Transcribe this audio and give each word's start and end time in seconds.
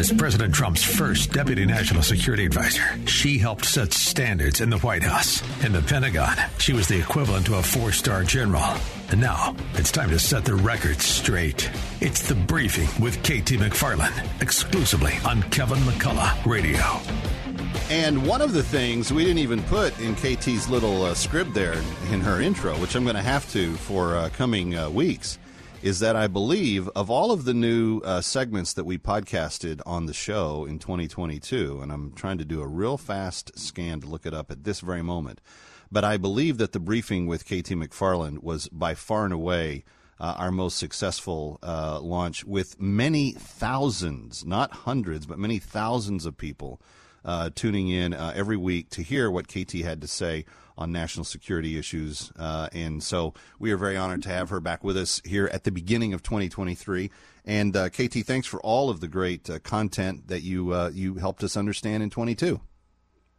As 0.00 0.10
President 0.10 0.54
Trump's 0.54 0.82
first 0.82 1.30
deputy 1.30 1.66
national 1.66 2.02
security 2.02 2.46
advisor, 2.46 2.82
she 3.06 3.36
helped 3.36 3.66
set 3.66 3.92
standards 3.92 4.62
in 4.62 4.70
the 4.70 4.78
White 4.78 5.02
House. 5.02 5.42
In 5.62 5.72
the 5.72 5.82
Pentagon, 5.82 6.38
she 6.56 6.72
was 6.72 6.88
the 6.88 6.98
equivalent 6.98 7.44
to 7.44 7.56
a 7.56 7.62
four 7.62 7.92
star 7.92 8.24
general. 8.24 8.64
And 9.10 9.20
now, 9.20 9.54
it's 9.74 9.92
time 9.92 10.08
to 10.08 10.18
set 10.18 10.46
the 10.46 10.54
record 10.54 11.02
straight. 11.02 11.70
It's 12.00 12.26
The 12.26 12.34
Briefing 12.34 12.88
with 12.98 13.18
KT 13.18 13.60
McFarland, 13.60 14.40
exclusively 14.40 15.12
on 15.26 15.42
Kevin 15.50 15.80
McCullough 15.80 16.46
Radio. 16.46 16.80
And 17.90 18.26
one 18.26 18.40
of 18.40 18.54
the 18.54 18.62
things 18.62 19.12
we 19.12 19.26
didn't 19.26 19.40
even 19.40 19.62
put 19.64 20.00
in 20.00 20.14
KT's 20.14 20.70
little 20.70 21.04
uh, 21.04 21.12
script 21.12 21.52
there 21.52 21.76
in 22.10 22.22
her 22.22 22.40
intro, 22.40 22.74
which 22.78 22.96
I'm 22.96 23.04
going 23.04 23.16
to 23.16 23.22
have 23.22 23.52
to 23.52 23.74
for 23.74 24.16
uh, 24.16 24.30
coming 24.30 24.74
uh, 24.78 24.88
weeks, 24.88 25.38
is 25.82 26.00
that 26.00 26.14
I 26.14 26.26
believe 26.26 26.88
of 26.88 27.10
all 27.10 27.32
of 27.32 27.44
the 27.44 27.54
new 27.54 28.00
uh, 28.00 28.20
segments 28.20 28.74
that 28.74 28.84
we 28.84 28.98
podcasted 28.98 29.80
on 29.86 30.04
the 30.04 30.12
show 30.12 30.66
in 30.66 30.78
2022, 30.78 31.80
and 31.80 31.90
I'm 31.90 32.12
trying 32.12 32.36
to 32.36 32.44
do 32.44 32.60
a 32.60 32.66
real 32.66 32.98
fast 32.98 33.58
scan 33.58 34.00
to 34.02 34.06
look 34.06 34.26
it 34.26 34.34
up 34.34 34.50
at 34.50 34.64
this 34.64 34.80
very 34.80 35.02
moment, 35.02 35.40
but 35.90 36.04
I 36.04 36.18
believe 36.18 36.58
that 36.58 36.72
the 36.72 36.80
briefing 36.80 37.26
with 37.26 37.46
KT 37.46 37.70
McFarland 37.70 38.42
was 38.42 38.68
by 38.68 38.94
far 38.94 39.24
and 39.24 39.32
away. 39.32 39.84
Uh, 40.18 40.34
our 40.36 40.52
most 40.52 40.76
successful 40.76 41.58
uh, 41.62 41.98
launch 41.98 42.44
with 42.44 42.78
many 42.78 43.32
thousands, 43.32 44.44
not 44.44 44.70
hundreds, 44.70 45.24
but 45.24 45.38
many 45.38 45.58
thousands 45.58 46.26
of 46.26 46.36
people 46.36 46.78
uh, 47.24 47.50
tuning 47.54 47.88
in 47.88 48.14
uh, 48.14 48.32
every 48.34 48.56
week 48.56 48.90
to 48.90 49.02
hear 49.02 49.30
what 49.30 49.48
KT 49.48 49.72
had 49.82 50.00
to 50.00 50.06
say 50.06 50.44
on 50.76 50.90
national 50.90 51.24
security 51.24 51.78
issues. 51.78 52.32
Uh, 52.38 52.68
and 52.72 53.02
so 53.02 53.34
we 53.58 53.70
are 53.70 53.76
very 53.76 53.96
honored 53.96 54.22
to 54.22 54.30
have 54.30 54.48
her 54.48 54.60
back 54.60 54.82
with 54.82 54.96
us 54.96 55.20
here 55.24 55.48
at 55.52 55.64
the 55.64 55.70
beginning 55.70 56.14
of 56.14 56.22
2023. 56.22 57.10
And 57.44 57.76
uh, 57.76 57.88
KT, 57.90 58.24
thanks 58.24 58.46
for 58.46 58.60
all 58.60 58.90
of 58.90 59.00
the 59.00 59.08
great 59.08 59.48
uh, 59.48 59.58
content 59.60 60.28
that 60.28 60.42
you 60.42 60.72
uh, 60.72 60.90
you 60.92 61.14
helped 61.14 61.42
us 61.42 61.56
understand 61.56 62.02
in 62.02 62.10
22. 62.10 62.60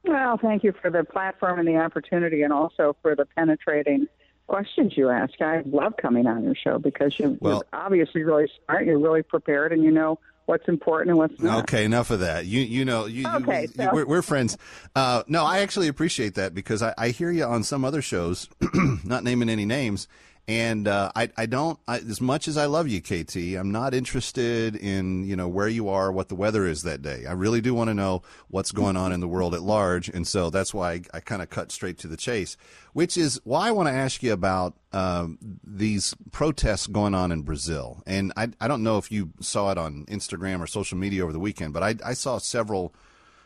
Well, 0.03 0.37
thank 0.37 0.63
you 0.63 0.73
for 0.81 0.89
the 0.89 1.03
platform 1.03 1.59
and 1.59 1.67
the 1.67 1.77
opportunity, 1.77 2.41
and 2.41 2.51
also 2.51 2.95
for 3.01 3.15
the 3.15 3.25
penetrating 3.25 4.07
questions 4.47 4.97
you 4.97 5.09
ask. 5.09 5.39
I 5.39 5.61
love 5.65 5.93
coming 5.97 6.25
on 6.25 6.43
your 6.43 6.55
show 6.55 6.79
because 6.79 7.17
you, 7.19 7.37
Well- 7.39 7.63
you're 7.71 7.81
obviously 7.81 8.23
really 8.23 8.51
smart. 8.65 8.85
You're 8.85 8.99
really 8.99 9.23
prepared, 9.23 9.71
and 9.71 9.83
you 9.83 9.91
know 9.91 10.19
what's 10.51 10.67
important 10.67 11.09
and 11.11 11.17
what's 11.17 11.41
not. 11.41 11.63
Okay, 11.63 11.85
enough 11.85 12.11
of 12.11 12.19
that. 12.19 12.45
You 12.45 12.59
you 12.61 12.83
know 12.85 13.05
you, 13.05 13.25
Okay, 13.37 13.61
you- 13.63 13.67
so- 13.69 13.89
we're, 13.93 14.05
we're 14.05 14.21
friends. 14.21 14.57
Uh, 14.95 15.23
no, 15.27 15.45
I 15.45 15.59
actually 15.59 15.87
appreciate 15.87 16.35
that 16.35 16.53
because 16.53 16.83
I, 16.83 16.93
I 16.97 17.09
hear 17.09 17.31
you 17.31 17.45
on 17.45 17.63
some 17.63 17.85
other 17.85 18.01
shows, 18.01 18.49
not 19.05 19.23
naming 19.23 19.49
any 19.49 19.65
names, 19.65 20.07
and 20.51 20.85
uh, 20.85 21.09
I 21.15 21.29
I 21.37 21.45
don't 21.45 21.79
I, 21.87 21.99
as 21.99 22.19
much 22.19 22.49
as 22.49 22.57
I 22.57 22.65
love 22.65 22.89
you, 22.89 23.01
KT. 23.01 23.37
I'm 23.57 23.71
not 23.71 23.93
interested 23.93 24.75
in 24.75 25.23
you 25.23 25.37
know 25.37 25.47
where 25.47 25.69
you 25.69 25.87
are, 25.87 26.11
what 26.11 26.27
the 26.27 26.35
weather 26.35 26.67
is 26.67 26.83
that 26.83 27.01
day. 27.01 27.25
I 27.25 27.31
really 27.31 27.61
do 27.61 27.73
want 27.73 27.89
to 27.89 27.93
know 27.93 28.23
what's 28.49 28.73
going 28.73 28.97
on 28.97 29.13
in 29.13 29.21
the 29.21 29.29
world 29.29 29.55
at 29.55 29.61
large, 29.61 30.09
and 30.09 30.27
so 30.27 30.49
that's 30.49 30.73
why 30.73 30.91
I, 30.91 31.01
I 31.13 31.19
kind 31.21 31.41
of 31.41 31.49
cut 31.49 31.71
straight 31.71 31.97
to 31.99 32.07
the 32.09 32.17
chase, 32.17 32.57
which 32.91 33.15
is 33.15 33.39
why 33.45 33.69
I 33.69 33.71
want 33.71 33.87
to 33.87 33.93
ask 33.93 34.21
you 34.21 34.33
about 34.33 34.73
um, 34.91 35.37
these 35.63 36.13
protests 36.33 36.85
going 36.85 37.15
on 37.15 37.31
in 37.31 37.43
Brazil. 37.43 38.03
And 38.05 38.33
I, 38.35 38.49
I 38.59 38.67
don't 38.67 38.83
know 38.83 38.97
if 38.97 39.09
you 39.09 39.31
saw 39.39 39.71
it 39.71 39.77
on 39.77 40.05
Instagram 40.07 40.59
or 40.59 40.67
social 40.67 40.97
media 40.97 41.23
over 41.23 41.31
the 41.31 41.39
weekend, 41.39 41.71
but 41.71 41.81
I, 41.81 41.95
I 42.05 42.13
saw 42.13 42.39
several. 42.39 42.93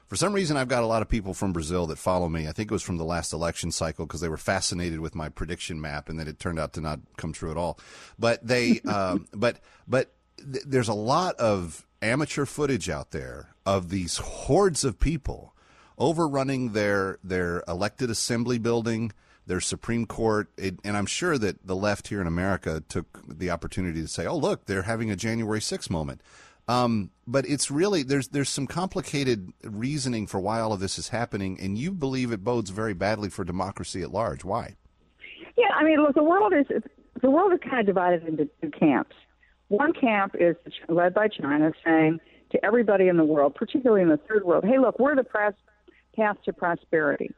For 0.08 0.16
some 0.16 0.34
reason, 0.34 0.56
I've 0.56 0.68
got 0.68 0.84
a 0.84 0.88
lot 0.88 1.02
of 1.02 1.10
people 1.10 1.34
from 1.34 1.52
Brazil 1.52 1.88
that 1.88 1.98
follow 1.98 2.30
me. 2.30 2.48
I 2.48 2.52
think 2.52 2.70
it 2.70 2.74
was 2.74 2.84
from 2.84 2.98
the 2.98 3.04
last 3.04 3.34
election 3.34 3.72
cycle 3.72 4.06
because 4.06 4.22
they 4.22 4.30
were 4.30 4.38
fascinated 4.38 5.00
with 5.00 5.16
my 5.16 5.30
prediction 5.30 5.82
map, 5.82 6.10
and 6.10 6.20
that 6.20 6.28
it 6.28 6.40
turned 6.40 6.60
out 6.60 6.74
to 6.74 6.82
not 6.82 7.00
come 7.18 7.34
true 7.34 7.50
at 7.50 7.58
all. 7.58 7.80
But 8.20 8.46
they, 8.46 8.82
um, 8.86 9.28
but 9.34 9.60
but 9.88 10.12
th- 10.38 10.66
there's 10.66 10.90
a 10.90 10.94
lot 10.94 11.36
of 11.36 11.88
amateur 12.02 12.46
footage 12.46 12.90
out 12.90 13.12
there 13.12 13.56
of 13.66 13.90
these 13.90 14.18
hordes 14.18 14.84
of 14.84 15.00
people 15.00 15.56
overrunning 15.98 16.74
their 16.74 17.18
their 17.24 17.64
elected 17.68 18.12
assembly 18.12 18.60
building, 18.60 19.12
their 19.48 19.62
Supreme 19.62 20.06
Court, 20.06 20.52
it, 20.56 20.80
and 20.84 20.96
I'm 20.96 21.06
sure 21.08 21.38
that 21.40 21.66
the 21.66 21.76
left 21.76 22.10
here 22.10 22.22
in 22.22 22.28
America 22.28 22.84
took 22.88 23.22
the 23.28 23.50
opportunity 23.50 24.02
to 24.02 24.08
say, 24.08 24.28
"Oh, 24.28 24.38
look, 24.38 24.66
they're 24.66 24.84
having 24.84 25.10
a 25.10 25.16
January 25.16 25.62
6th 25.62 25.90
moment." 25.90 26.22
Um, 26.68 27.12
but 27.28 27.48
it's 27.48 27.70
really 27.70 28.04
there's 28.04 28.30
there's 28.30 28.50
some 28.50 28.68
complicated 28.68 29.52
reasoning 29.64 30.26
for 30.26 30.40
why 30.40 30.60
all 30.60 30.74
of 30.74 30.80
this 30.80 30.98
is 30.98 31.10
happening, 31.10 31.60
and 31.60 31.78
you 31.78 31.92
believe 31.92 32.32
it 32.32 32.44
bodes 32.44 32.72
very 32.72 32.94
badly 32.94 33.30
for 33.30 33.44
democracy 33.44 34.02
at 34.02 34.12
large. 34.12 34.44
Why? 34.44 34.76
Yeah, 35.58 35.70
I 35.76 35.84
mean, 35.84 36.02
look, 36.02 36.16
the 36.16 36.24
world 36.24 36.54
is 36.54 36.66
the 37.22 37.30
world 37.30 37.54
is 37.54 37.60
kind 37.64 37.80
of 37.80 37.86
divided 37.86 38.28
into 38.28 38.50
two 38.62 38.72
camps. 38.72 39.16
One 39.68 39.94
camp 39.94 40.36
is 40.40 40.56
led 40.90 41.14
by 41.14 41.28
China, 41.28 41.72
saying 41.84 42.20
to 42.52 42.64
everybody 42.66 43.08
in 43.08 43.18
the 43.18 43.26
world, 43.26 43.56
particularly 43.56 44.02
in 44.02 44.10
the 44.10 44.18
third 44.18 44.44
world, 44.44 44.64
"Hey, 44.64 44.80
look, 44.80 45.00
we're 45.00 45.16
the 45.16 45.24
pres- 45.24 45.54
path 46.16 46.38
to 46.46 46.54
prosperity. 46.54 47.32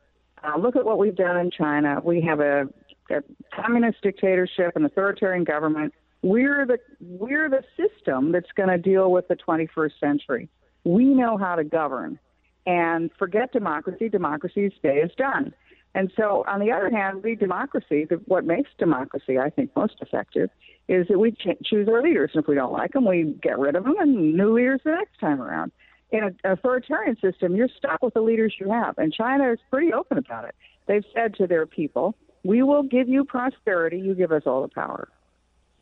Uh, 0.44 0.58
look 0.58 0.76
at 0.76 0.86
what 0.86 0.98
we've 1.00 1.16
done 1.16 1.38
in 1.38 1.52
China. 1.52 2.00
We 2.04 2.22
have 2.22 2.40
a, 2.40 2.68
a 3.09 3.24
communist 3.56 4.02
dictatorship, 4.02 4.76
an 4.76 4.86
authoritarian 4.86 5.44
government. 5.44 5.94
We're 6.30 6.66
the 6.66 6.80
we're 7.00 7.50
the 7.50 7.64
system 7.78 8.32
that's 8.32 8.52
going 8.56 8.70
to 8.70 8.78
deal 8.78 9.12
with 9.12 9.28
the 9.28 9.36
21st 9.36 10.00
century. 10.00 10.50
We 10.84 11.06
know 11.06 11.38
how 11.38 11.56
to 11.56 11.64
govern, 11.64 12.20
and 12.66 13.10
forget 13.18 13.54
democracy. 13.54 14.10
Democracy's 14.10 14.74
day 14.84 14.98
is 14.98 15.12
done." 15.18 15.54
And 15.96 16.12
so, 16.16 16.44
on 16.48 16.60
the 16.60 16.72
other 16.72 16.92
hand, 16.92 17.24
we 17.24 17.36
democracy, 17.36 18.06
the, 18.06 18.18
what 18.26 18.46
makes 18.46 18.70
democracy, 18.78 19.40
I 19.40 19.50
think, 19.50 19.76
most 19.76 19.96
effective, 20.02 20.50
is 20.88 21.08
that 21.08 21.18
we 21.18 21.32
ch- 21.32 21.58
choose 21.64 21.88
our 21.88 22.04
leaders. 22.04 22.32
And 22.34 22.44
if 22.44 22.48
we 22.48 22.56
don't 22.56 22.72
like 22.72 22.92
them, 22.92 23.06
we 23.06 23.36
get 23.42 23.58
rid 23.58 23.76
of 23.76 23.84
them 23.84 23.96
and 23.98 24.36
new 24.36 24.54
leaders 24.54 24.82
the 24.84 24.92
next 24.92 25.20
time 25.20 25.42
around. 25.42 25.72
In 26.12 26.24
an 26.24 26.38
authoritarian 26.44 27.18
system, 27.20 27.56
you're 27.56 27.70
stuck 27.76 28.04
with 28.04 28.14
the 28.14 28.22
leaders 28.22 28.54
you 28.59 28.70
have. 28.70 28.98
And 28.98 29.12
China 29.12 29.52
is 29.52 29.59
pretty 29.72 29.92
open 29.92 30.18
about 30.18 30.46
it. 30.46 30.56
They've 30.88 31.04
said 31.16 31.34
to 31.36 31.48
their 31.48 31.66
people, 31.66 32.16
we 32.44 32.62
will 32.64 32.84
give 32.84 33.09
you 33.09 33.26
prosperity, 33.26 33.98
you 34.00 34.14
give 34.14 34.32
us 34.32 34.44
all 34.46 34.62
the 34.62 34.68
power. 34.68 35.09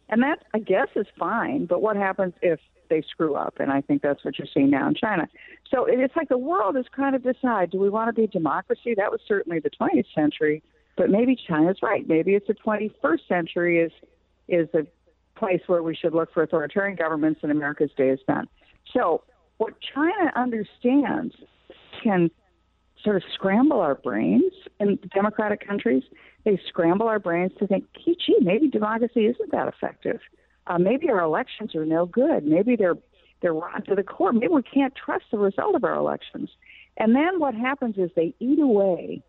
And 0.10 0.22
that, 0.24 0.44
I 0.54 0.60
guess, 0.60 0.88
is 0.96 1.08
fine. 1.18 1.66
But 1.66 1.82
what 1.82 1.96
happens 1.96 2.34
if 2.42 2.60
they 2.90 3.02
screw 3.10 3.36
up? 3.36 3.56
And 3.60 3.72
I 3.72 3.82
think 3.82 4.02
that's 4.02 4.24
what 4.24 4.38
you're 4.38 4.48
seeing 4.54 4.70
now 4.70 4.88
in 4.88 4.96
China. 4.96 5.28
So 5.70 5.86
it's 5.86 6.16
like 6.16 6.30
the 6.30 6.38
world 6.38 6.78
is 6.78 6.86
kind 6.96 7.16
of 7.16 7.24
decide: 7.24 7.72
do 7.72 7.80
we 7.80 7.90
want 7.90 8.10
to 8.10 8.14
be 8.14 8.26
a 8.26 8.28
democracy? 8.28 8.94
That 8.96 9.12
was 9.12 9.20
certainly 9.28 9.60
the 9.60 9.72
20th 9.72 10.06
century, 10.14 10.62
but 10.96 11.10
maybe 11.10 11.36
China's 11.36 11.78
right. 11.82 12.08
Maybe 12.08 12.36
it's 12.36 12.48
the 12.48 12.54
21st 12.54 13.28
century 13.28 13.80
is 13.80 13.92
is 14.48 14.70
a 14.74 14.86
place 15.38 15.62
where 15.68 15.82
we 15.84 15.96
should 15.96 16.14
look 16.14 16.34
for 16.34 16.44
authoritarian 16.44 16.96
governments, 16.96 17.40
and 17.44 17.52
America's 17.52 17.92
day 17.98 18.10
is 18.10 18.20
done. 18.28 18.48
So 18.94 19.24
what 19.58 19.74
China 19.94 20.32
understands 20.36 21.34
can 22.04 22.30
sort 23.04 23.16
of 23.16 23.24
scramble 23.34 23.80
our 23.80 23.96
brains 23.96 24.52
in 24.80 25.00
democratic 25.14 25.66
countries. 25.66 26.04
They 26.46 26.60
scramble 26.68 27.08
our 27.08 27.20
brains 27.20 27.52
to 27.60 27.68
think, 27.68 27.86
gee, 27.94 28.16
gee 28.24 28.38
maybe 28.40 28.70
democracy 28.70 29.26
isn't 29.26 29.52
that 29.52 29.68
effective. 29.68 30.20
Uh, 30.68 30.78
maybe 30.78 31.10
our 31.10 31.20
elections 31.20 31.76
are 31.76 31.86
no 31.86 32.06
good. 32.06 32.46
Maybe 32.46 32.76
they're 32.76 32.98
they're 33.42 33.54
rotten 33.54 33.84
to 33.86 33.96
the 33.96 34.04
core. 34.04 34.32
Maybe 34.32 34.47
we 34.47 34.64
can't 34.64 34.94
trust 34.96 35.26
the 35.32 35.38
result 35.38 35.76
of 35.76 35.84
our 35.84 35.96
elections. 35.96 36.50
And 36.97 37.14
then 37.14 37.40
what 37.40 37.53
happens 37.53 37.97
is 37.97 38.09
they 38.16 38.34
eat 38.40 38.59
away 38.59 39.22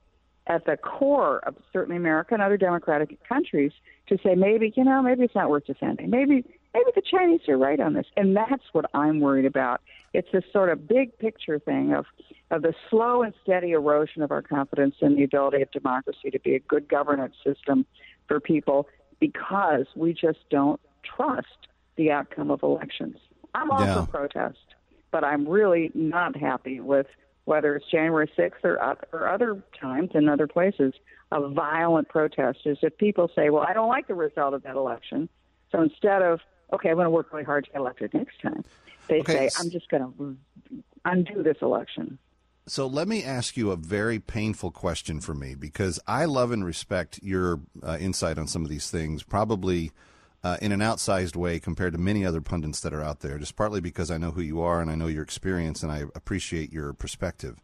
at 0.46 0.64
the 0.64 0.76
core 0.76 1.40
of 1.40 1.56
certainly 1.72 1.96
America 1.96 2.32
and 2.32 2.42
other 2.42 2.56
democratic 2.56 3.18
countries 3.28 3.72
to 4.06 4.16
say 4.22 4.34
maybe 4.34 4.72
you 4.76 4.84
know 4.84 5.02
maybe 5.02 5.24
it's 5.24 5.34
not 5.34 5.50
worth 5.50 5.66
defending. 5.66 6.10
Maybe 6.10 6.44
maybe 6.76 6.90
the 6.94 7.02
Chinese 7.02 7.40
are 7.48 7.56
right 7.56 7.80
on 7.80 7.94
this, 7.94 8.06
and 8.16 8.36
that's 8.36 8.62
what 8.72 8.84
I'm 8.94 9.20
worried 9.20 9.46
about. 9.46 9.80
It's 10.12 10.28
this 10.32 10.44
sort 10.52 10.70
of 10.70 10.86
big 10.86 11.16
picture 11.18 11.58
thing 11.58 11.94
of 11.94 12.06
of 12.50 12.62
the 12.62 12.74
slow 12.90 13.22
and 13.22 13.32
steady 13.42 13.72
erosion 13.72 14.22
of 14.22 14.30
our 14.30 14.42
confidence 14.42 14.94
in 15.00 15.16
the 15.16 15.24
ability 15.24 15.62
of 15.62 15.70
democracy 15.72 16.30
to 16.30 16.38
be 16.38 16.54
a 16.54 16.60
good 16.60 16.88
governance 16.88 17.34
system 17.44 17.84
for 18.28 18.38
people 18.40 18.88
because 19.20 19.86
we 19.96 20.12
just 20.12 20.38
don't 20.50 20.80
trust 21.16 21.66
the 21.96 22.10
outcome 22.12 22.50
of 22.50 22.62
elections. 22.62 23.16
I'm 23.54 23.70
all 23.70 23.80
Yeah. 23.84 24.04
for 24.04 24.06
protest, 24.06 24.58
but 25.10 25.24
I'm 25.24 25.48
really 25.48 25.90
not 25.94 26.36
happy 26.36 26.78
with 26.80 27.06
whether 27.46 27.74
it's 27.76 27.86
January 27.90 28.30
6th 28.36 28.64
or, 28.64 28.76
or 29.12 29.28
other 29.28 29.62
times 29.80 30.10
in 30.14 30.28
other 30.28 30.46
places, 30.48 30.92
a 31.32 31.48
violent 31.48 32.08
protest 32.08 32.58
is 32.64 32.76
if 32.82 32.96
people 32.98 33.30
say, 33.34 33.50
well, 33.50 33.64
I 33.66 33.72
don't 33.72 33.88
like 33.88 34.08
the 34.08 34.14
result 34.14 34.52
of 34.52 34.62
that 34.64 34.74
election. 34.76 35.28
So 35.70 35.80
instead 35.80 36.22
of 36.22 36.40
okay, 36.72 36.90
I'm 36.90 36.96
going 36.96 37.04
to 37.06 37.10
work 37.10 37.32
really 37.32 37.44
hard 37.44 37.64
to 37.64 37.70
get 37.70 37.80
elected 37.80 38.14
next 38.14 38.40
time. 38.40 38.64
They 39.08 39.20
Okay. 39.20 39.34
say, 39.34 39.50
I'm 39.56 39.70
just 39.70 39.88
going 39.88 40.02
to 40.02 40.36
undo 41.04 41.42
this 41.42 41.58
election. 41.62 42.18
So 42.68 42.88
let 42.88 43.06
me 43.06 43.22
ask 43.22 43.56
you 43.56 43.70
a 43.70 43.76
very 43.76 44.18
painful 44.18 44.72
question 44.72 45.20
for 45.20 45.34
me 45.34 45.54
because 45.54 46.00
I 46.08 46.24
love 46.24 46.50
and 46.50 46.64
respect 46.64 47.20
your 47.22 47.60
uh, 47.80 47.96
insight 48.00 48.38
on 48.38 48.48
some 48.48 48.64
of 48.64 48.70
these 48.70 48.90
things, 48.90 49.22
probably 49.22 49.92
uh, 50.42 50.56
in 50.60 50.72
an 50.72 50.80
outsized 50.80 51.36
way 51.36 51.60
compared 51.60 51.92
to 51.92 51.98
many 51.98 52.26
other 52.26 52.40
pundits 52.40 52.80
that 52.80 52.92
are 52.92 53.02
out 53.02 53.20
there, 53.20 53.38
just 53.38 53.54
partly 53.54 53.80
because 53.80 54.10
I 54.10 54.18
know 54.18 54.32
who 54.32 54.40
you 54.40 54.60
are 54.60 54.80
and 54.80 54.90
I 54.90 54.96
know 54.96 55.06
your 55.06 55.22
experience 55.22 55.84
and 55.84 55.92
I 55.92 56.04
appreciate 56.16 56.72
your 56.72 56.92
perspective. 56.92 57.60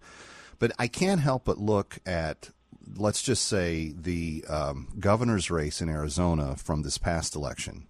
But 0.61 0.71
I 0.79 0.87
can't 0.87 1.21
help 1.21 1.47
but 1.47 1.59
look 1.59 1.99
at, 2.07 2.51
let's 2.97 3.23
just 3.23 3.47
say, 3.47 3.93
the 3.97 4.45
um, 4.49 4.87
governor's 5.01 5.51
race 5.51 5.81
in 5.81 5.89
Arizona 5.89 6.55
from 6.55 6.83
this 6.83 6.99
past 6.99 7.35
election 7.35 7.89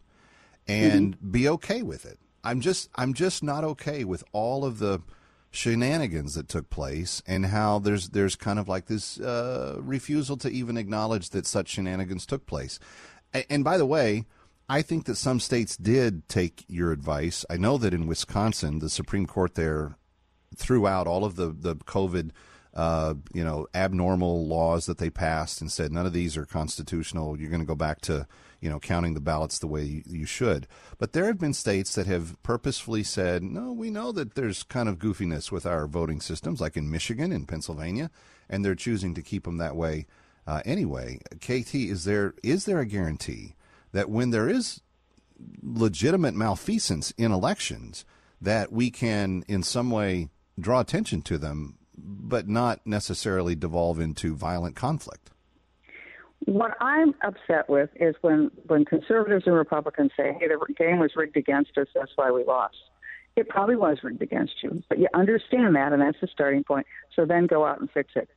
and 0.69 1.17
be 1.33 1.49
okay 1.49 1.83
with 1.83 2.05
it. 2.05 2.19
I'm 2.45 2.61
just 2.61 2.89
I'm 2.95 3.15
just 3.15 3.43
not 3.43 3.65
okay 3.65 4.05
with 4.05 4.25
all 4.33 4.65
of 4.65 4.79
the 4.79 5.01
shenanigans 5.51 6.35
that 6.35 6.49
took 6.49 6.71
place 6.71 7.23
and 7.27 7.47
how 7.47 7.79
there's 7.79 8.11
there's 8.11 8.37
kind 8.37 8.59
of 8.59 8.69
like 8.69 8.87
this 8.87 9.21
uh, 9.21 9.77
refusal 9.81 10.37
to 10.39 10.49
even 10.51 10.77
acknowledge 10.77 11.31
that 11.31 11.47
such 11.47 11.69
shenanigans 11.69 12.27
took 12.27 12.47
place. 12.47 12.79
A- 13.35 13.51
And 13.53 13.63
by 13.63 13.77
the 13.79 13.87
way, 13.87 14.25
I 14.69 14.83
think 14.83 15.05
that 15.05 15.17
some 15.17 15.41
states 15.41 15.77
did 15.77 16.27
take 16.29 16.65
your 16.69 16.91
advice. 16.93 17.45
I 17.51 17.59
know 17.59 17.77
that 17.79 17.93
in 17.95 18.07
Wisconsin, 18.07 18.79
the 18.79 18.89
Supreme 18.91 19.27
Court 19.27 19.55
there 19.55 19.97
threw 20.57 20.87
out 20.87 21.07
all 21.07 21.25
of 21.25 21.37
the 21.37 21.49
the 21.49 21.77
COVID, 21.77 22.31
uh, 22.75 23.15
you 23.35 23.45
know, 23.45 23.67
abnormal 23.75 24.47
laws 24.47 24.87
that 24.87 24.99
they 24.99 25.11
passed 25.11 25.61
and 25.61 25.71
said 25.71 25.93
none 25.93 26.07
of 26.07 26.13
these 26.13 26.37
are 26.37 26.47
constitutional. 26.47 27.39
You're 27.39 27.51
going 27.51 27.61
to 27.61 27.67
go 27.67 27.75
back 27.75 28.01
to 28.03 28.27
you 28.61 28.71
know 28.71 28.81
counting 28.81 29.15
the 29.15 29.21
ballots 29.21 29.59
the 29.59 29.67
way 29.67 29.83
you, 29.83 30.03
you 30.07 30.27
should. 30.27 30.67
But 30.99 31.13
there 31.13 31.27
have 31.27 31.39
been 31.39 31.53
states 31.53 31.95
that 31.95 32.07
have 32.07 32.41
purposefully 32.43 33.03
said, 33.03 33.43
no, 33.43 33.73
we 33.73 33.91
know 33.91 34.13
that 34.13 34.35
there's 34.35 34.63
kind 34.63 34.89
of 34.89 34.99
goofiness 34.99 35.53
with 35.53 35.67
our 35.67 35.87
voting 35.87 36.21
systems, 36.21 36.61
like 36.61 36.77
in 36.77 36.91
Michigan 36.91 37.33
and 37.33 37.49
Pennsylvania, 37.49 38.11
and 38.49 38.65
they're 38.65 38.75
choosing 38.75 39.15
to 39.15 39.23
keep 39.23 39.45
them 39.45 39.59
that 39.59 39.77
way 39.77 40.07
uh, 40.47 40.63
anyway. 40.65 41.19
KT, 41.41 41.75
is 41.75 42.05
there 42.05 42.35
is 42.43 42.65
there 42.65 42.81
a 42.81 42.87
guarantee 42.87 43.55
that 43.93 44.09
when 44.09 44.31
there 44.31 44.49
is 44.49 44.81
legitimate 45.63 46.35
malfeasance 46.35 47.13
in 47.19 47.33
elections 47.33 48.05
that 48.41 48.73
we 48.73 48.91
can 48.91 49.45
in 49.49 49.63
some 49.63 49.91
way 49.91 50.31
draw 50.59 50.81
attention 50.81 51.21
to 51.23 51.37
them 51.37 51.77
but 52.03 52.49
not 52.49 52.81
necessarily 52.87 53.55
devolve 53.55 54.01
into 54.01 54.35
violent 54.35 54.75
conflict 54.77 55.31
What 56.47 56.77
I'm 56.81 57.15
upset 57.23 57.69
with 57.69 57.91
is 57.97 58.17
when, 58.21 58.51
when 58.67 58.85
conservatives 58.85 59.45
and 59.47 59.55
Republicans 59.55 60.11
say, 60.17 60.37
hey, 60.39 60.49
the 60.49 60.75
game 60.75 60.99
was 60.99 61.13
rigged 61.15 61.37
against 61.37 61.79
us, 61.79 61.87
that's 61.95 62.11
why 62.17 62.31
we 62.31 62.45
lost. 62.45 62.77
It 63.37 63.49
probably 63.49 63.77
was 63.77 63.99
rigged 64.03 64.23
against 64.23 64.55
you, 64.63 64.83
but 64.89 64.99
you 64.99 65.09
understand 65.15 65.77
that, 65.77 65.93
and 65.93 66.03
that's 66.03 66.21
the 66.21 66.29
starting 66.33 66.65
point. 66.65 66.87
So 67.15 67.25
then 67.25 67.47
go 67.47 67.65
out 67.65 67.81
and 67.81 67.89
fix 67.91 68.11
it. 68.17 68.29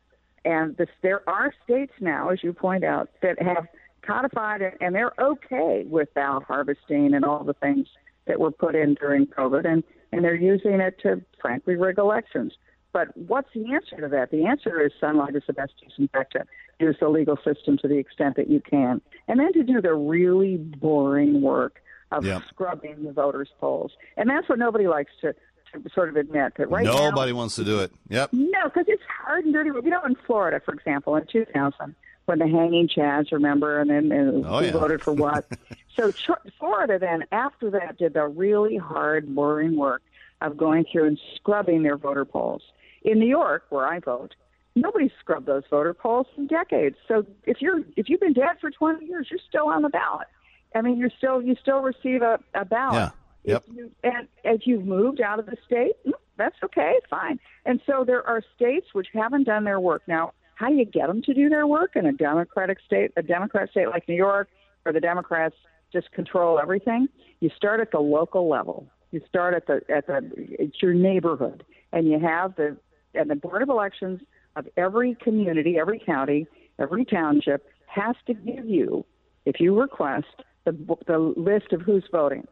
And 0.46 0.78
this, 0.78 0.90
there 1.02 1.28
are 1.28 1.52
states 1.64 1.94
now, 2.00 2.30
as 2.30 2.44
you 2.44 2.54
point 2.54 2.84
out, 2.84 3.10
that 3.22 3.42
have 3.42 3.68
codified 4.04 4.62
it, 4.62 4.78
and 4.80 4.94
they're 4.94 5.14
okay 5.20 5.84
with 5.88 6.14
ballot 6.14 6.44
harvesting 6.44 7.14
and 7.16 7.26
all 7.26 7.44
the 7.44 7.56
things 7.56 7.88
that 8.28 8.40
were 8.40 8.52
put 8.52 8.76
in 8.76 8.94
during 8.94 9.26
COVID, 9.26 9.66
and, 9.66 9.84
and 10.12 10.24
they're 10.24 10.36
using 10.36 10.80
it 10.80 11.00
to, 11.02 11.22
frankly, 11.42 11.76
rig 11.76 11.98
elections. 11.98 12.54
But 12.96 13.10
what's 13.18 13.50
the 13.54 13.74
answer 13.74 13.98
to 14.00 14.08
that? 14.08 14.32
The 14.32 14.46
answer 14.46 14.80
is 14.80 14.94
sunlight 15.02 15.36
is 15.36 15.44
the 15.48 15.52
best 15.52 15.74
disinfectant. 15.86 16.48
Use 16.80 16.96
the 17.02 17.10
legal 17.10 17.36
system 17.44 17.78
to 17.80 17.90
the 17.90 17.98
extent 17.98 18.38
that 18.38 18.50
you 18.50 18.62
can. 18.62 19.02
And 19.28 19.38
then 19.38 19.52
to 19.52 19.64
do 19.64 19.82
the 19.82 19.94
really 19.94 20.56
boring 20.56 21.42
work 21.42 21.82
of 22.14 22.24
Yep. 22.26 22.44
scrubbing 22.48 23.04
the 23.04 23.12
voters' 23.12 23.50
polls. 23.60 23.92
And 24.16 24.30
that's 24.30 24.48
what 24.48 24.60
nobody 24.60 24.88
likes 24.88 25.12
to, 25.20 25.34
to 25.34 25.90
sort 25.94 26.08
of 26.08 26.16
admit. 26.16 26.54
That 26.58 26.70
right 26.72 26.86
now, 26.86 27.10
nobody 27.10 27.34
wants 27.34 27.56
to 27.58 27.66
do 27.66 27.80
it 27.80 27.92
yep 28.08 28.32
no, 28.32 28.64
because 28.64 28.86
it's 28.88 29.04
hard 29.26 29.44
and 29.44 29.54
dirty. 29.54 29.72
You 29.72 29.90
know, 29.90 30.02
in 30.06 30.16
Florida, 30.26 30.62
for 30.64 30.74
example, 30.74 31.18
in 31.18 31.26
2000, 31.28 31.96
when 32.28 32.40
the 32.40 32.48
hanging 32.48 32.88
chads, 32.88 33.34
remember, 33.34 33.82
and 33.82 33.90
then 33.90 34.10
uh, 34.10 34.48
Oh, 34.48 34.60
who 34.60 34.68
yeah. 34.68 34.72
voted 34.72 35.02
for 35.04 35.12
what. 35.12 35.46
so 35.98 36.12
Ch- 36.14 36.30
Florida 36.58 36.98
then, 36.98 37.26
after 37.34 37.70
that, 37.72 37.98
did 37.98 38.14
the 38.14 38.26
really 38.26 38.78
hard, 38.78 39.36
boring 39.36 39.76
work 39.76 40.02
of 40.40 40.56
going 40.56 40.86
through 40.90 41.08
and 41.08 41.20
scrubbing 41.36 41.84
their 41.84 41.98
voter 41.98 42.24
polls. 42.24 42.62
In 43.06 43.20
New 43.20 43.28
York, 43.28 43.66
where 43.70 43.86
I 43.86 44.00
vote, 44.00 44.36
nobody 44.76 45.12
scrubbed 45.20 45.46
those 45.46 45.64
voter 45.70 45.94
polls 45.94 46.28
in 46.38 46.48
decades. 46.48 46.98
So 47.08 47.26
if 47.46 47.62
you're 47.62 47.82
if 47.96 48.10
you've 48.10 48.20
been 48.20 48.34
dead 48.34 48.58
for 48.60 48.70
20 48.70 49.06
years, 49.06 49.28
you're 49.30 49.40
still 49.48 49.68
on 49.68 49.82
the 49.82 49.90
ballot. 49.90 50.28
I 50.76 50.82
mean, 50.82 50.98
you're 50.98 51.12
still 51.18 51.42
you 51.42 51.56
still 51.62 51.80
receive 51.80 52.22
a, 52.22 52.40
a 52.54 52.66
ballot. 52.66 52.96
Yeah. 52.96 53.54
Yep. 53.54 53.64
If 53.68 53.76
you, 53.76 53.92
and 54.04 54.28
if 54.44 54.62
you've 54.66 54.86
moved 54.86 55.22
out 55.22 55.40
of 55.40 55.46
the 55.46 55.56
state, 55.66 55.94
mm, 56.06 56.14
that's 56.36 56.56
okay, 56.64 56.96
fine. 57.10 57.40
And 57.66 57.80
so 57.86 58.04
there 58.04 58.26
are 58.28 58.42
states 58.56 58.88
which 58.94 59.08
haven't 59.14 59.44
done 59.44 59.64
their 59.64 59.80
work. 59.80 60.02
Now, 60.08 60.34
how 60.56 60.70
do 60.70 60.76
you 60.76 60.86
get 60.86 61.08
them 61.08 61.22
to 61.24 61.34
do 61.34 61.48
their 61.48 61.68
work 61.68 61.92
in 61.96 62.06
a 62.06 62.12
Democratic 62.12 62.80
state, 62.86 63.12
a 63.16 63.22
Democrat 63.22 63.70
state 63.70 63.88
like 63.90 64.10
New 64.10 64.16
York, 64.16 64.50
where 64.84 64.94
the 64.94 65.00
Democrats 65.00 65.56
just 65.94 66.12
control 66.12 66.60
everything? 66.60 67.08
You 67.40 67.52
start 67.56 67.82
at 67.82 67.92
the 67.92 68.00
local 68.00 68.50
level. 68.50 68.88
You 69.12 69.22
start 69.28 69.54
at 69.54 69.68
the 69.68 69.82
at 69.94 70.08
the 70.08 70.30
it's 70.36 70.82
your 70.82 70.94
neighborhood, 70.94 71.64
and 71.94 72.08
you 72.08 72.20
have 72.20 72.56
the 72.56 72.78
and 73.16 73.30
the 73.30 73.36
board 73.36 73.62
of 73.62 73.70
elections 73.70 74.22
of 74.56 74.68
every 74.78 75.16
community, 75.16 75.78
every 75.80 76.00
county, 76.00 76.48
every 76.80 77.06
township 77.06 77.66
has 77.88 78.16
to 78.28 78.34
give 78.34 78.66
you, 78.66 79.06
if 79.46 79.60
you 79.60 79.80
request, 79.80 80.44
the 80.66 80.72
the 81.08 81.18
list 81.18 81.74
of 81.74 81.82
who's 81.82 82.06
voting 82.12 82.48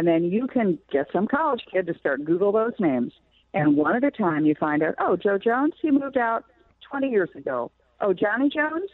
and 0.00 0.06
then 0.06 0.24
you 0.24 0.46
can 0.46 0.78
get 0.90 1.06
some 1.12 1.26
college 1.26 1.60
kid 1.70 1.86
to 1.86 1.92
start 1.98 2.24
Google 2.24 2.52
those 2.52 2.72
names. 2.78 3.12
And 3.52 3.76
one 3.76 3.96
at 3.96 4.04
a 4.04 4.10
time, 4.10 4.46
you 4.46 4.54
find 4.58 4.82
out, 4.82 4.94
oh, 4.98 5.16
Joe 5.16 5.36
Jones, 5.36 5.74
he 5.82 5.90
moved 5.90 6.16
out 6.16 6.44
20 6.90 7.08
years 7.10 7.28
ago. 7.34 7.70
Oh, 8.00 8.14
Johnny 8.14 8.48
Jones, 8.48 8.88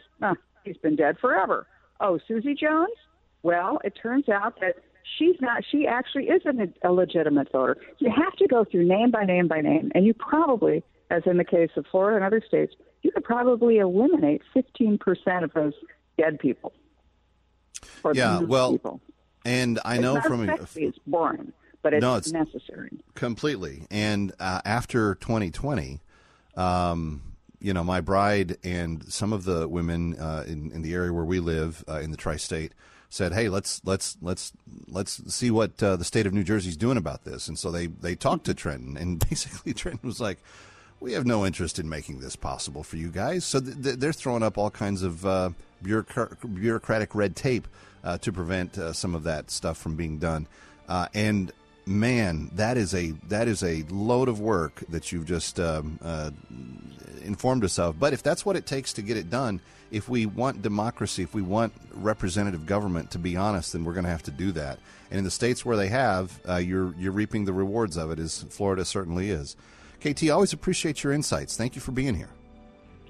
he's 0.65 0.77
been 0.77 0.95
dead 0.95 1.17
forever. 1.19 1.67
Oh, 2.01 2.19
Susie 2.27 2.55
Jones, 2.55 2.91
well, 3.43 3.79
it 3.83 3.93
turns 4.01 4.27
out 4.27 4.59
that 4.59 4.75
she's 5.17 5.35
not. 5.39 5.63
She 5.71 5.87
actually 5.87 6.25
isn't 6.25 6.77
a 6.83 6.91
legitimate 6.91 7.51
voter. 7.53 7.77
You 7.99 8.11
have 8.13 8.33
to 8.33 8.47
go 8.47 8.65
through 8.69 8.85
name 8.85 9.11
by 9.11 9.23
name 9.23 9.47
by 9.47 9.61
name, 9.61 9.91
and 9.95 10.05
you 10.05 10.13
probably, 10.13 10.83
as 11.09 11.23
in 11.25 11.37
the 11.37 11.43
case 11.45 11.69
of 11.77 11.85
Florida 11.89 12.15
and 12.17 12.25
other 12.25 12.41
states, 12.45 12.73
you 13.01 13.11
could 13.11 13.23
probably 13.23 13.77
eliminate 13.77 14.41
15% 14.55 15.43
of 15.43 15.53
those 15.53 15.73
dead 16.17 16.39
people. 16.39 16.73
Yeah, 18.13 18.39
well, 18.39 18.71
people. 18.73 19.01
and 19.45 19.79
i 19.85 19.95
It's 19.95 20.01
know 20.01 20.19
from 20.21 20.49
a, 20.49 20.57
sexy, 20.57 20.85
it's 20.85 20.97
boring, 21.05 21.53
but 21.83 21.93
it's, 21.93 22.01
No, 22.01 22.15
it's- 22.17 22.31
necessary. 22.31 22.91
completely. 23.15 23.85
And 23.91 24.33
uh, 24.39 24.61
after 24.65 25.15
2020, 25.15 26.01
um, 26.55 27.21
you 27.59 27.73
know, 27.73 27.83
my 27.83 28.01
bride 28.01 28.57
and 28.63 29.03
some 29.11 29.33
of 29.33 29.43
the 29.43 29.67
women 29.67 30.17
uh, 30.19 30.43
in, 30.47 30.71
in 30.71 30.81
the 30.81 30.93
area 30.93 31.13
where 31.13 31.25
we 31.25 31.39
live 31.39 31.83
uh, 31.87 31.99
in 31.99 32.11
the 32.11 32.17
tri-state 32.17 32.73
said, 33.09 33.33
"Hey, 33.33 33.47
let's 33.49 33.81
let's 33.85 34.17
let's 34.21 34.53
let's 34.87 35.33
see 35.33 35.49
what 35.49 35.81
uh, 35.81 35.95
the 35.95 36.03
state 36.03 36.25
of 36.27 36.33
New 36.33 36.43
Jersey's 36.43 36.77
doing 36.77 36.97
about 36.97 37.23
this." 37.23 37.47
And 37.47 37.57
so 37.57 37.71
they 37.71 37.87
they 37.87 38.15
talked 38.15 38.45
to 38.45 38.53
Trenton, 38.53 38.95
and 38.97 39.19
basically 39.29 39.73
Trenton 39.73 40.07
was 40.07 40.19
like. 40.19 40.39
We 40.99 41.13
have 41.13 41.25
no 41.25 41.45
interest 41.45 41.77
in 41.77 41.87
making 41.87 42.19
this 42.19 42.35
possible 42.35 42.83
for 42.83 42.97
you 42.97 43.09
guys. 43.09 43.45
So 43.45 43.59
th- 43.59 43.81
th- 43.81 43.95
they're 43.97 44.13
throwing 44.13 44.43
up 44.43 44.57
all 44.57 44.71
kinds 44.71 45.03
of 45.03 45.25
uh, 45.25 45.49
bureaucra- 45.83 46.37
bureaucratic 46.55 47.13
red 47.13 47.35
tape 47.35 47.67
uh, 48.03 48.17
to 48.19 48.31
prevent 48.31 48.77
uh, 48.77 48.93
some 48.93 49.13
of 49.13 49.23
that 49.23 49.51
stuff 49.51 49.77
from 49.77 49.95
being 49.95 50.17
done. 50.17 50.47
Uh, 50.89 51.07
and 51.13 51.51
man, 51.85 52.49
that 52.53 52.77
is 52.77 52.95
a 52.95 53.11
that 53.29 53.47
is 53.47 53.63
a 53.63 53.83
load 53.89 54.27
of 54.27 54.39
work 54.39 54.83
that 54.89 55.11
you've 55.11 55.25
just 55.25 55.59
um, 55.59 55.99
uh, 56.01 56.31
informed 57.23 57.63
us 57.63 57.77
of. 57.77 57.99
But 57.99 58.13
if 58.13 58.23
that's 58.23 58.45
what 58.45 58.55
it 58.55 58.65
takes 58.65 58.93
to 58.93 59.01
get 59.01 59.17
it 59.17 59.29
done, 59.29 59.61
if 59.91 60.09
we 60.09 60.25
want 60.25 60.61
democracy, 60.61 61.23
if 61.23 61.33
we 61.33 61.41
want 61.41 61.73
representative 61.93 62.65
government 62.65 63.11
to 63.11 63.19
be 63.19 63.37
honest, 63.37 63.73
then 63.73 63.83
we're 63.83 63.93
going 63.93 64.05
to 64.05 64.11
have 64.11 64.23
to 64.23 64.31
do 64.31 64.51
that. 64.53 64.79
And 65.11 65.19
in 65.19 65.23
the 65.23 65.31
states 65.31 65.63
where 65.63 65.77
they 65.77 65.89
have, 65.89 66.39
uh, 66.47 66.55
you're 66.55 66.93
you're 66.97 67.11
reaping 67.11 67.45
the 67.45 67.53
rewards 67.53 67.97
of 67.97 68.11
it, 68.11 68.19
as 68.19 68.43
Florida 68.49 68.83
certainly 68.83 69.29
is. 69.29 69.55
KT, 69.99 70.29
always 70.29 70.53
appreciate 70.53 71.03
your 71.03 71.13
insights. 71.13 71.57
Thank 71.57 71.75
you 71.75 71.81
for 71.81 71.91
being 71.91 72.15
here. 72.15 72.29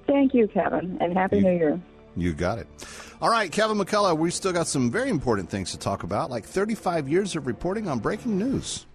Thank 0.07 0.33
you, 0.33 0.47
Kevin, 0.47 0.97
and 1.01 1.13
Happy 1.13 1.41
New 1.41 1.51
Year. 1.51 1.81
You 2.15 2.33
got 2.33 2.57
it. 2.57 2.67
All 3.21 3.29
right, 3.29 3.51
Kevin 3.51 3.77
McCullough, 3.77 4.17
we 4.17 4.31
still 4.31 4.53
got 4.53 4.67
some 4.67 4.89
very 4.89 5.09
important 5.09 5.49
things 5.49 5.71
to 5.71 5.77
talk 5.77 6.03
about, 6.03 6.31
like 6.31 6.45
35 6.45 7.07
years 7.07 7.35
of 7.35 7.45
reporting 7.45 7.87
on 7.87 7.99
breaking 7.99 8.37
news. 8.37 8.85